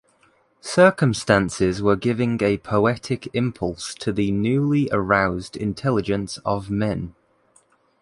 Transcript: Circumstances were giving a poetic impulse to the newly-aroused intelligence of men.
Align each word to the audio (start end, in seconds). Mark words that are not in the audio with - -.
Circumstances 0.61 1.79
were 1.79 1.95
giving 1.95 2.41
a 2.41 2.57
poetic 2.57 3.29
impulse 3.35 3.93
to 3.93 4.11
the 4.11 4.31
newly-aroused 4.31 5.55
intelligence 5.55 6.39
of 6.43 6.71
men. 6.71 7.13